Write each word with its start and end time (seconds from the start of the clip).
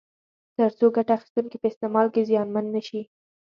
تر 0.57 0.71
څو 0.79 0.85
ګټه 0.95 1.11
اخیستونکي 1.17 1.57
په 1.59 1.67
استعمال 1.71 2.07
کې 2.13 2.27
زیانمن 2.29 2.65
نه 2.75 2.81
شي. 2.87 3.01